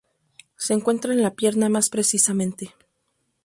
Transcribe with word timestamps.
Se 0.55 0.73
encuentra 0.73 1.13
en 1.13 1.21
la 1.21 1.35
pierna 1.35 1.69
más 1.69 1.91
precisamente. 1.91 2.73